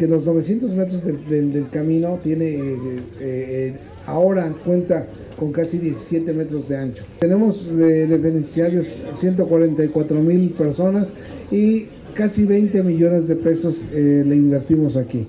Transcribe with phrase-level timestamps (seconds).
[0.00, 3.74] que los 900 metros del, camino tiene eh, eh, eh,
[4.06, 5.06] ahora cuenta
[5.38, 7.04] con casi 17 metros de ancho.
[7.18, 8.86] Tenemos de, beneficiarios
[9.18, 11.14] 144 mil personas
[11.50, 15.28] y casi 20 millones de pesos le invertimos aquí.